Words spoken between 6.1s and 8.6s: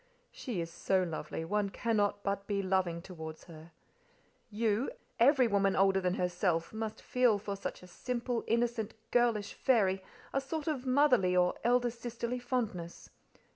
herself, must feel for such a simple,